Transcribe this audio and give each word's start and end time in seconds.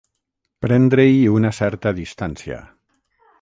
Prendre-hi 0.65 1.19
una 1.33 1.51
certa 1.59 1.93
distància. 1.99 2.59